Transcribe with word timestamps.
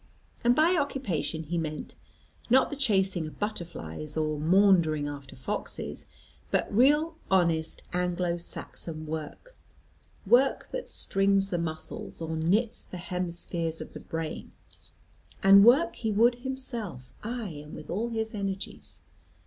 And 0.43 0.55
by 0.55 0.75
occupation 0.75 1.43
he 1.43 1.59
meant, 1.59 1.93
not 2.49 2.71
the 2.71 2.75
chasing 2.75 3.27
of 3.27 3.37
butterflies, 3.37 4.17
or 4.17 4.39
maundering 4.39 5.07
after 5.07 5.35
foxes, 5.35 6.07
but 6.49 6.75
real 6.75 7.17
honest 7.29 7.83
Anglo 7.93 8.37
Saxon 8.37 9.05
work; 9.05 9.55
work 10.25 10.69
that 10.71 10.89
strings 10.89 11.51
the 11.51 11.59
muscles, 11.59 12.19
or 12.19 12.35
knits 12.35 12.83
the 12.87 12.97
hemispheres 12.97 13.79
of 13.79 13.93
the 13.93 13.99
brain. 13.99 14.53
And 15.43 15.63
work 15.63 15.97
he 15.97 16.11
would 16.11 16.39
himself, 16.39 17.13
ay, 17.23 17.49
and 17.63 17.75
with 17.75 17.91
all 17.91 18.09
his 18.09 18.33
energies. 18.33 19.01